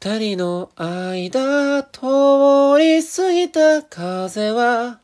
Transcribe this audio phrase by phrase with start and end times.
[0.00, 2.00] 二人の間通
[2.78, 5.00] り過ぎた風は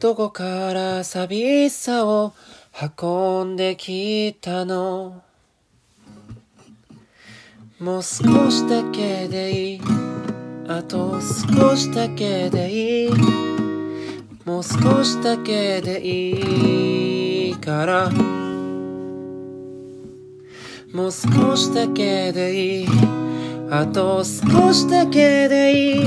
[0.00, 2.32] どこから寂しさを
[3.02, 5.22] 運んできたの？
[7.78, 9.80] もう少しだけでいい。
[10.66, 13.10] あと少しだけでいい。
[14.46, 18.10] もう少しだけでいいから。
[20.90, 23.27] もう少しだけでいい。
[23.70, 26.04] あと少しだけでいい。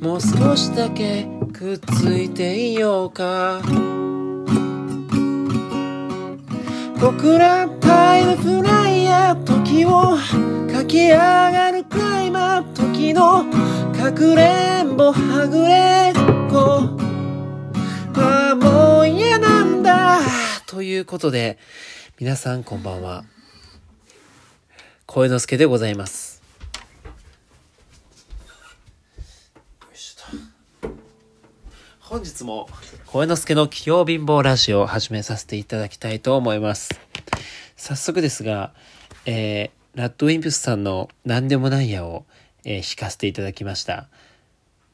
[0.00, 3.60] もう少しだけくっついていようか。
[7.00, 10.16] 僕らタイムフライヤー時を
[10.68, 13.44] 駆け上がるクライマー時の
[13.92, 16.88] かくれんぼはぐれっこ。
[18.20, 20.20] ああもう嫌なんだ。
[20.66, 21.58] ということで
[22.18, 23.24] 皆さんこんばんは。
[25.06, 26.27] 声之助でございます。
[32.08, 32.70] 本日も
[33.04, 36.98] 声之助の器用貧乏ラジオを始めさせていただきたいと思います
[37.76, 38.72] 早速ですが、
[39.26, 42.24] えー、ラッドウィンプスさんの何でもないやを、
[42.64, 44.08] えー、弾かせていただきました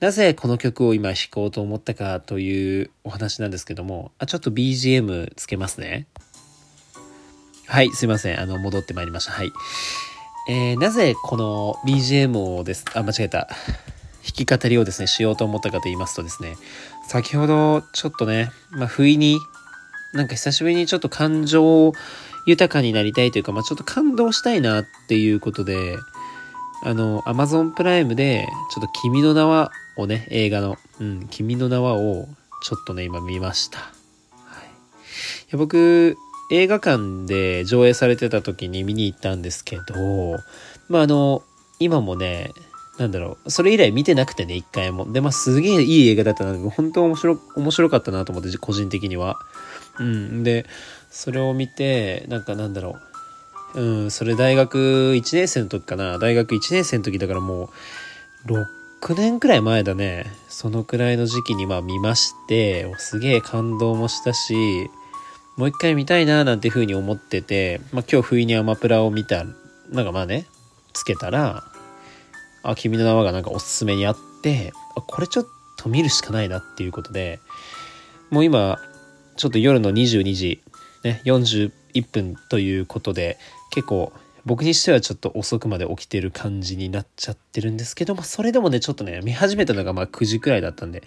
[0.01, 6.07] なぜこの曲を今弾こうと思ったかというお話なんですけども、あ、ちょっと BGM つけますね。
[7.67, 8.41] はい、すいません。
[8.41, 9.33] あの、戻ってまいりました。
[9.33, 9.53] はい。
[10.51, 13.49] えー、なぜこの BGM をです、あ、間違えた。
[14.25, 16.57] 弾き語りをですね、しようと思ったかと言いますとですね、
[17.07, 19.39] 先ほどちょっとね、まあ、不意に、
[20.15, 21.93] なんか久しぶりにちょっと感情
[22.47, 25.99] 豊かになりたいというか、まあ、ちょっと感動したいなっていうことで、
[26.83, 32.29] あの、Amazon プライムで、ちょっと君の名はをね、映画の、うん、君の名はを
[32.63, 33.79] ちょっとね、今見ました。
[33.79, 33.91] はい。
[34.65, 36.17] いや僕、
[36.51, 40.37] 映画館で上映されてた時に見に行ったんですけど、
[40.89, 41.43] まあ、あの、
[41.79, 42.51] 今もね、
[42.99, 45.11] なんだろう、それ以来見てなくてね、一回も。
[45.13, 49.39] で、まあ、すげえいい映画だったな、本当面白、面白かったなと思って、個人的には。
[49.99, 50.43] うん。
[50.45, 50.67] で、
[51.11, 52.97] それを見て、なんかなんだろ
[53.75, 53.81] う。
[53.81, 56.19] うん、それ大学1年生の時かな。
[56.19, 57.71] 大学1年生の時だからも
[58.47, 60.27] う、6年くらい前だね。
[60.49, 64.55] そのくらいの時期にまあ見まして、すげえ感動もしたし、
[65.57, 69.45] もう一回見たいななんて風に思ってて、まあ今日不意にアマプラを見た、
[69.91, 70.47] なんかまあね、
[70.93, 71.65] つけたら、
[72.65, 77.41] あ、君の名はがなんかおすすめにあって、あ、これちょっと見るしかないなっていうことで、
[78.31, 78.79] もう今、
[79.37, 80.63] ちょっと夜の22時、
[81.05, 81.71] ね、41
[82.11, 83.39] 分ということで、
[83.71, 84.13] 結構
[84.47, 91.03] 僕にしてはちょっと遅くまで起きてる感じになっちゃってるんですけど、まあそれでもね、ちょっとね、見始めたのがまあ9時くらいだったんで、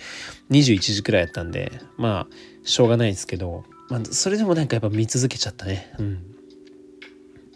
[0.50, 5.94] 21時くらいだったんで、まあ、しょうがないですけど、まあそれでもなんかやっぱ見続けちゃったね。
[6.00, 6.23] うん。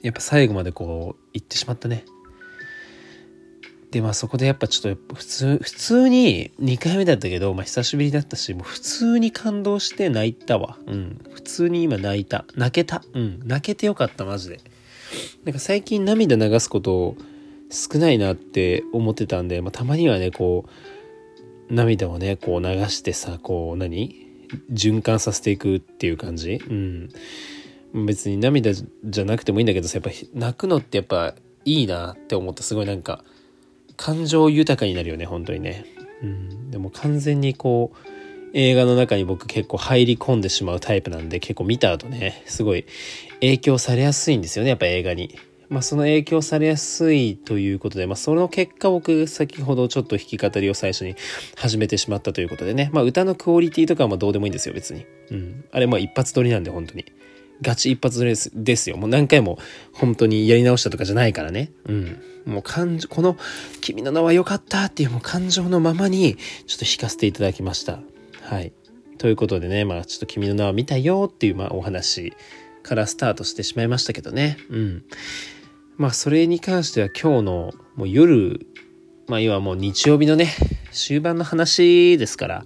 [0.03, 2.06] やっぱ最後までこう、行ってしまったね。
[3.91, 10.78] で、まあそこでやっぱちょっと普通、普通に2回目だったけど、まあ久しぶりだったし、もう普通に感動して泣いたわ。
[10.88, 11.19] うん。
[11.34, 12.46] 普通に今泣いた。
[12.56, 13.03] 泣けた。
[13.13, 13.41] うん。
[13.46, 14.59] 泣けてよかった、マジで。
[15.44, 17.16] なんか最近涙流すこと
[17.69, 20.66] 少ないなって思ってたんで、まあ、たまにはね、こ
[21.69, 24.16] う、涙をね、こう流してさ、こう何、
[24.72, 26.62] 循環させていくっていう感じ？
[26.66, 27.09] うん。
[28.06, 31.35] 別に涙じゃなくてもいいんだけどさ、やっぱ泣くのってやっぱ
[31.66, 33.23] いいなって思ってすごいなんか、
[33.97, 35.85] 感情豊かになるよね、本当にね。
[36.24, 36.72] うん。
[36.72, 38.07] でも完全にこう、
[38.53, 42.85] 映画の中に僕結構入り込んでしまうタイプなんで結構見た後ね、すごい
[43.35, 45.35] 影響されやすいんですよね、やっぱ映画に。
[45.69, 51.16] まあその影響されやすいということで、まあその結果僕先ほどちょっと弾き語りを最初に
[51.56, 55.06] 始めてしまったということでね、まあ歌のクオリティとかはまどうでもいいんですよ、別に。
[55.29, 55.63] うん。
[55.72, 57.06] あれまあ一発撮りなんで本当に。
[57.61, 58.97] ガチ一発ですですよ。
[58.97, 59.59] もう何回も
[59.94, 61.72] 本当にやり直したとかじゃないからね。
[61.85, 62.22] うん。
[62.45, 63.38] もう感情、この
[63.81, 67.99] 君の名は良かったっていうもう感情のままにちょっと弾かせていただきました。
[68.41, 68.73] はい。
[69.19, 72.33] ということでね、まあちょっと君の名は見たよっていうまあお話
[72.81, 74.57] からスタートしてしまいましたけどね。
[74.69, 75.03] うん。
[75.97, 78.66] まあそれに関しては今日のもう夜、
[79.28, 80.47] まあ要はもう日曜日のね、
[80.91, 82.66] 終盤の話ですから、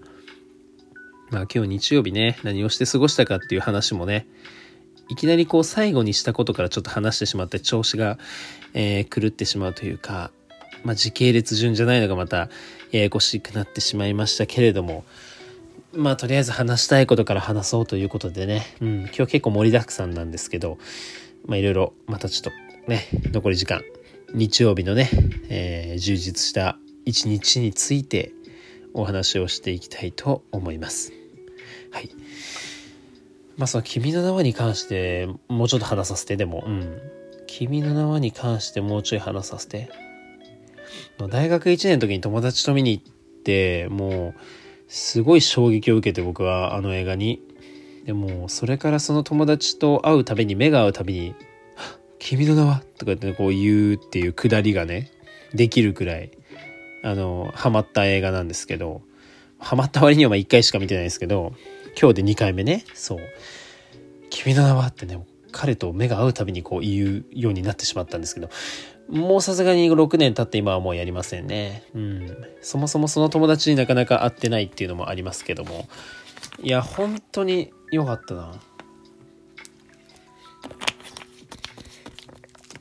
[1.32, 4.26] まあ今日日曜日ね、何をして過ごしたかっていう話もね、
[5.10, 8.18] いきなりこう最後にしたことからちょっと話してしまって調子が、
[8.74, 10.32] えー、狂ってしまうというか、
[10.84, 12.50] まあ時系列順じゃないのがまた
[12.92, 15.04] ややこしくなってしまいましたけれども、
[15.94, 20.78] まあとりあえず話したいことから話そうということでね、うん、今日結構盛りだくさんなんですけど、
[21.46, 23.82] まあいろいろまたちょっとね、残り時間、
[24.34, 25.10] 日曜日のね、
[25.50, 28.32] えー、充実した一日について
[28.94, 31.14] お話をしていきたいと思います。
[31.92, 32.10] はい。
[33.58, 36.98] まあその君の名はに関してもうちょっと話させて、でも、うん。
[37.48, 39.90] 君の名はに関してもうちょい話させて。
[41.30, 43.04] 大学1年の時に友達と見に行っ
[43.44, 44.42] て、もう、
[44.88, 47.42] すごい衝撃を受けて僕はあの映画に。
[48.06, 51.36] でも、それからその友達と会うたびに、目が合うたびに、
[52.20, 52.84] 君の名は？
[52.98, 55.12] とか言ってこう言うっていうくだりがね、
[55.54, 56.32] できるくらい、
[57.04, 59.02] あの、ハマった映画なんですけど、
[59.60, 61.54] ハマった割にはまあ1回しか見てないですけど、
[62.00, 63.20] 今日で2回目ね、そう。
[64.30, 68.50] 君の名はってね、彼と目が合うたびにこう言うようになってしまったんですけど、
[69.10, 71.84] もうさすがに6年経って今はもうやりませんね。
[71.94, 72.38] うん。
[72.62, 75.88] そもそもその友達になかなか会ってないっていうのもありますけども。
[76.62, 78.54] いや、本当に良かったな。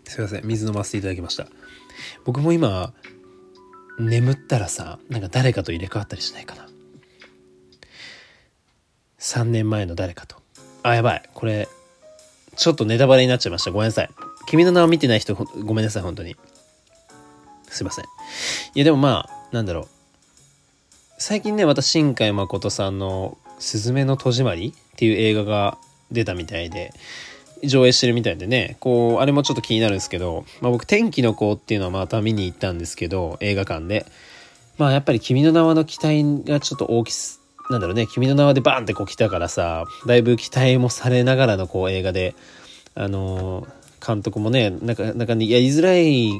[0.04, 0.46] すいません。
[0.46, 1.46] 水飲ませていただきました。
[2.24, 2.94] 僕も今、
[3.98, 6.68] 眠ったらさ、なんか誰かと入れ替わったりしないかな。
[9.24, 10.36] 3年前の誰かと。
[10.82, 11.22] あ、やばい。
[11.32, 11.66] これ、
[12.56, 13.70] ちょっとネタバレになっちゃいました。
[13.70, 14.10] ごめんなさい。
[14.46, 16.36] 君の名を見てない人、ごめんなさい、本当に。
[17.70, 18.04] すいません。
[18.04, 18.08] い
[18.74, 19.88] や、でもまあ、なんだろう。
[21.16, 25.78] 最近ね、また新海誠さんの、すずめの戸締まりっていう映画が
[26.12, 26.92] 出たみたいで、
[27.64, 34.04] 上映してるみたいでね、こう、あれもちょっと気になるんですけど、まあ僕、天気の子っていうのはまた見に行ったんですけど、映画館で。
[34.76, 42.34] まあやっぱり君の名はの期待がちょっと大きす、なんだろうね、君の名はでバーンってこう来たからさ、だいぶ期待もされながらのこう映画で、
[42.94, 46.30] あのー、監督もね、なんか、なんかやりづらい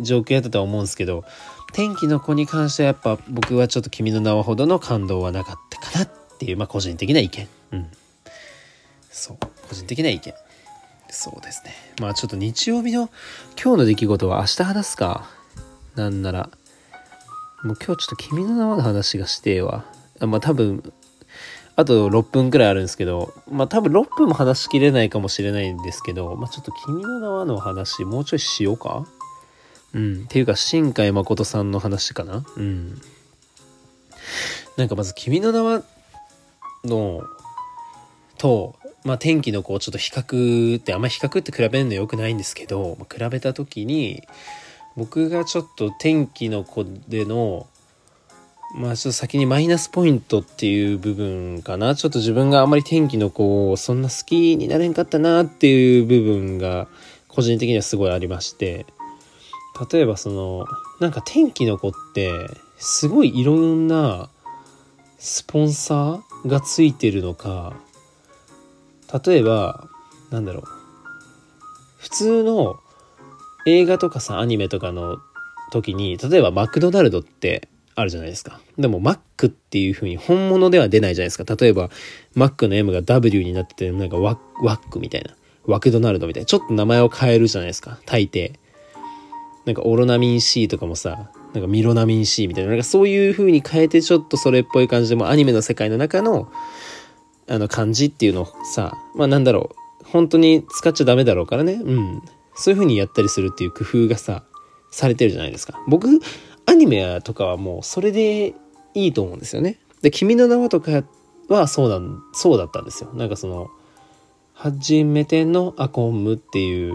[0.00, 1.24] 状況やったとは思うんですけど、
[1.72, 7.48] 天気の子に関してはやっぱ僕はちょっと君の名はほどの感動はなかったかなっていう、まあ個人的な意見。
[7.72, 7.90] うん。
[9.10, 9.36] そう。
[9.68, 10.34] 個人的な意見。
[11.08, 11.72] そうですね。
[12.00, 13.08] まあちょっと日曜日の
[13.60, 15.30] 今日の出来事は明日話すか。
[15.94, 16.50] なんなら。
[17.62, 19.84] もう今日ちょっと君の名はの話がしてえわ。
[20.20, 20.92] まあ多分、
[21.76, 29.06] あと6分くらいあるんですけど、まあ多分6分も話しきれないかもしれないんですけど、まあちょっと君の名はの話もうちょいしようか？
[29.92, 30.22] うん。
[30.24, 32.44] っていうか、新海誠さんの話かな？
[32.56, 33.00] うん。
[34.76, 35.82] なんかまず君の名は
[36.84, 37.22] の、
[38.38, 44.22] と、まあ天気のこうちょっと比較ってあんまり比較って比べるのよくないんですけど、まあ、比べた時に
[44.96, 47.66] 僕がちょっと天気の子での
[48.74, 51.94] まあちょっと先にマイナスポイントっていう部分かな。
[51.94, 56.88] ちょっと自分があんまり天気の子をそんな好きになれんかったなっていう部分が
[57.28, 58.84] 個人的にはすごいありまして。
[59.90, 60.66] 例えばその、
[61.00, 62.32] なんか天気の子って
[62.76, 64.28] すごいいろんな
[65.18, 67.74] スポンサーがついてるのか、
[69.24, 69.88] 例えば、
[70.30, 70.64] なんだろう。
[71.98, 72.80] 普通の
[73.66, 75.18] 映画とかさ、アニメとかの
[75.70, 78.60] 時に、例えばマクドナルドってあるじゃないですか。
[78.78, 81.56] でも、マックっていう風に本物では出ないじゃないですか。
[81.56, 81.90] 例えば、
[82.34, 85.34] マックの M が W になってて、なんかワワックみたいな。
[85.66, 86.46] ワクドナルドみたいな。
[86.46, 87.98] ちょっと名前を変えるじゃないですか。
[88.06, 88.52] 大抵。
[89.64, 92.70] なんかオロナミン C とかもさ、なんかミロナミン C みたいな。
[92.70, 96.50] なんかそういう風に変えてちょっとそれっぽい感じでもアニメの世界の中の、
[97.48, 99.76] あの漢字っていうのをさ、まあなんだろう。
[100.04, 101.74] 本当に使っちゃダメだろうからね。
[101.74, 102.22] うん。
[102.54, 104.44] そういう風にやったりするっていう工夫がさ、
[104.90, 105.82] されてるじゃないですか。
[105.88, 106.20] 僕、
[106.66, 108.54] アニメとかはもうそれで
[108.94, 109.78] いいと思うんですよね。
[110.02, 111.04] で、君の名はとか
[111.48, 112.00] はそうだ、
[112.32, 113.10] そうだったんですよ。
[113.14, 113.68] なんかその、
[114.52, 116.94] 初めてのアコムっていう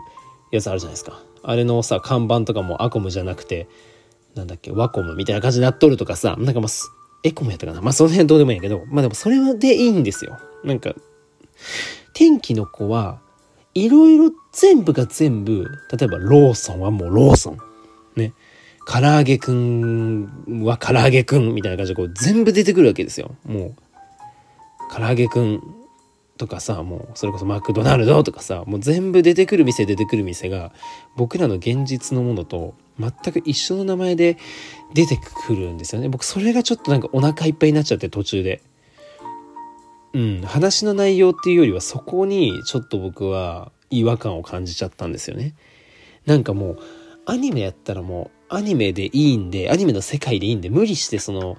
[0.52, 1.22] やつあるじゃないですか。
[1.44, 3.68] あれのさ、看板とかもアコムじゃなくて、
[4.36, 6.70] なんだっけ、ワコムみたいな感じになっとるとかさ、なんかまあ、
[7.24, 7.82] エコムやったかな。
[7.82, 10.38] まあその辺どうでもいいんやけど、まあでもそれはでいいんですよ。
[10.64, 10.96] なんか、
[12.14, 13.20] 天気の子は、
[13.74, 17.58] いろいろ全部が全部、例えばローソンはもうローソン。
[18.16, 18.34] ね。
[18.92, 23.36] 唐揚げくんは唐揚げくんみたいな感じでこう全部出てくるわけですよ。
[23.46, 23.76] もう、
[24.92, 25.62] 唐揚げくん
[26.38, 30.72] とかさ、もうそれこそマクドナルドとかさ、もう全部出てくる店出てくる店が
[31.16, 34.38] 僕らの現実のものと全く一緒の名前で
[34.96, 36.10] 出てくるんですよね。
[36.10, 38.64] 僕それがちょっとなんかお腹いっぱいになっちゃって途中で。
[40.14, 45.54] うん、話の内容っていうよりはそこにちょっと僕は違和感を感じちゃったんですよね。
[46.26, 46.80] なんかもう
[47.28, 51.58] アニメやったらもうアニメでいいんで、アニメの世界でいいんで、無理してその、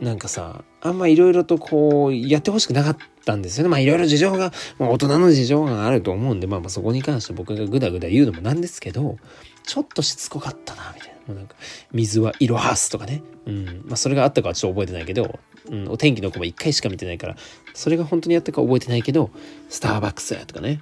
[0.00, 3.68] なんかさ、あんまいろいろとこう、やってほしくなかったんですよね。
[3.68, 9.18] まあいろいろ事情が、まあ大人の事情があると思うんで、まあまあそこに関して僕がグダグダ言うのもなんですけど、
[9.64, 11.34] ちょっとしつこかったな、みたいな。
[11.34, 11.54] なんか、
[11.92, 13.22] 水は色はすとかね。
[13.46, 13.64] うん。
[13.86, 15.38] まあそれがあったかはちょっと覚えてないけど、
[15.70, 17.36] うん、お天気の子も一回しか見てないから、
[17.74, 19.30] それが本当にあったか覚えてないけど、
[19.68, 20.80] スターバックスとかね、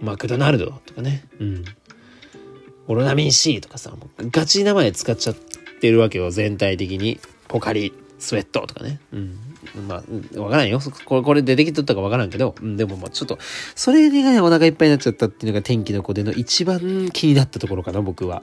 [0.00, 1.64] マクドナルドとかね、うん。
[2.88, 5.36] オロナミン C とかさ、ガチ名前使っちゃっ
[5.80, 7.20] てるわけよ、全体的に。
[7.46, 8.98] ポカリ、スウェットとかね。
[9.12, 9.38] うん。
[9.86, 10.02] ま
[10.36, 10.80] あ、わからんよ。
[11.04, 13.38] これ、これ出てきとったかわからんけど、うん、でもまあちょっと、
[13.74, 18.42] それがね、お腹いっぱいになっちゃったっていうのが天気の子での一番気になったところかな、僕は。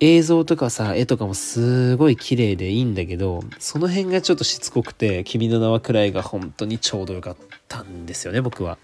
[0.00, 7.36] 映像とかさ、絵とかもすごい綺麗でいいんだけど、その辺がちょっとしつこくて、君の名はくらいが本当にちょうどよかっ
[7.68, 8.78] たんですよね、僕は。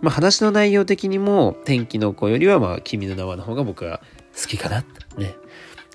[0.00, 4.00] まあ話の内容的にも、天気の子よりはまあ君の名はの方が僕は
[4.40, 4.84] 好きかな。
[5.16, 5.34] ね。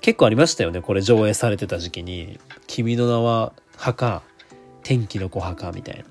[0.00, 2.40] 結構ありましたよね、これ上映されてた時期に。
[2.66, 4.22] 君の名は派か、
[4.82, 6.04] 天気の子派か、みたいな。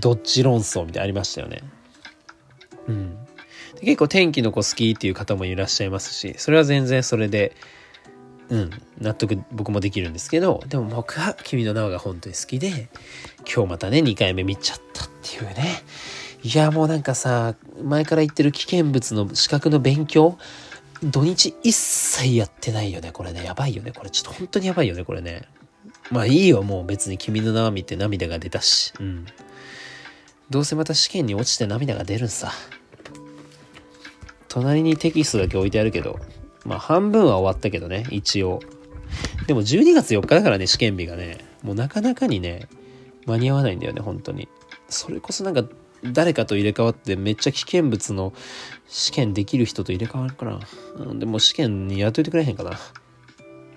[0.00, 1.62] どっち論争みたいなありましたよね。
[2.88, 3.18] うん。
[3.80, 7.54] 結構天気の子好きっていう方もいらっしゃいますし、それは全然それで、
[8.48, 12.88] うん、納得僕もできるんですけど、でも僕は君の名はが本当に好きで、
[13.50, 15.82] 今日またね、2回目見ちゃったっていうね。
[16.42, 20.38] いや、もうなんかさ、前から言ってる危険物の資格の勉強、
[21.02, 23.44] 土日一切やってないよね、これね。
[23.44, 24.10] やばいよね、これ。
[24.10, 25.42] ちょっと本当にやばいよね、これね。
[26.10, 28.92] まあいいよ、もう別に君の名は見て涙が出たし。
[29.00, 29.26] うん。
[30.50, 32.52] どうせまた試験に落ちて涙が出るんさ。
[34.48, 36.18] 隣にテキストだけ置いてあるけど、
[36.64, 38.60] まあ半分は終わったけどね、一応。
[39.46, 42.68] でも12月4日だからね、試験日がね、もうなかなかにね、
[43.26, 44.48] 間に合わないんだよね、本当に。
[44.88, 45.64] それこそなんか、
[46.04, 48.32] 誰かと入れ替わってめっちゃ危険物の
[48.88, 50.58] 試験できる人と入れ替わるから、
[50.96, 52.78] うん、でも試験にやっといてくれへんかな。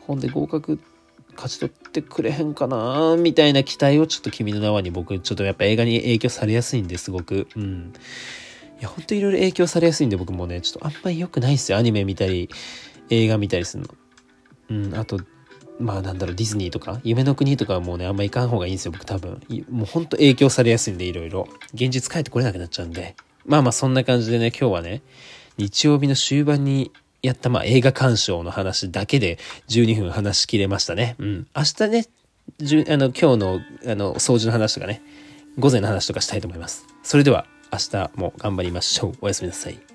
[0.02, 0.80] ほんで合格
[1.36, 7.48] 勝ち取ってくれへんかなみたいな期待をちょっと君の名はに僕ちょっとやっぱ映画に影響されやすいんですごく。
[7.56, 7.94] うん。
[8.80, 11.78] いや、ほんといろいろ影響されやすいんで僕もね、ちょっとあんまり良くないんですよ。
[11.78, 12.50] アニメ見たり、
[13.10, 13.96] 映画見たりするの。
[14.70, 15.20] うん、あと、
[15.80, 19.42] まあなんだろう、ディズニーとか、夢の国とかはもうね、あんま行かん方がいいんですよ、僕多分。
[19.70, 21.48] もうほんと影響されやすいんで、いろいろ。
[21.74, 23.16] 現実帰ってこれなくなっちゃうんで。
[23.46, 25.02] まあまあそんな感じでね、今日はね、
[25.58, 29.38] 日曜日の終盤にやった、まあ、映画鑑賞の話だけで
[29.70, 31.16] 12分話しきれましたね。
[31.20, 31.48] うん。
[31.56, 32.06] 明日ね、
[32.90, 35.02] あの、今日の、あの、掃除の話とかね、
[35.58, 36.86] 午前の話とかしたいと思います。
[37.04, 39.14] それでは、明日も頑張りましょう。
[39.22, 39.93] おやすみなさい。